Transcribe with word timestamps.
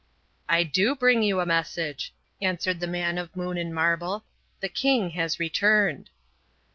"I 0.49 0.63
do 0.63 0.95
bring 0.95 1.21
you 1.21 1.39
a 1.41 1.45
message," 1.45 2.11
answered 2.41 2.79
the 2.79 2.87
man 2.87 3.19
of 3.19 3.35
moon 3.35 3.55
and 3.59 3.71
marble. 3.71 4.25
"The 4.59 4.67
king 4.69 5.11
has 5.11 5.39
returned." 5.39 6.09